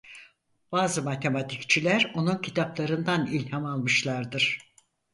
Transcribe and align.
Bazı 0.71 1.01
matematikçiler 1.03 2.11
onun 2.15 2.37
kitaplarından 2.41 3.25
ilham 3.27 3.65
almışlardır. 3.65 4.73